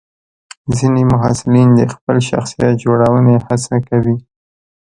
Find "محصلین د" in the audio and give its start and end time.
1.11-1.81